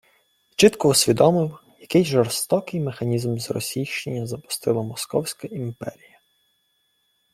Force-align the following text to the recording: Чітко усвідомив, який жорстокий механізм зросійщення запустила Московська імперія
Чітко 0.55 0.89
усвідомив, 0.89 1.57
який 1.79 2.05
жорстокий 2.05 2.79
механізм 2.79 3.37
зросійщення 3.37 4.25
запустила 4.27 4.83
Московська 4.83 5.47
імперія 5.47 6.19